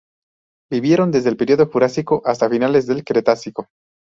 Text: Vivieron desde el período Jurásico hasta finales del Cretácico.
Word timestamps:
Vivieron 0.71 1.11
desde 1.11 1.29
el 1.29 1.37
período 1.37 1.67
Jurásico 1.67 2.23
hasta 2.25 2.49
finales 2.49 2.87
del 2.87 3.03
Cretácico. 3.03 3.67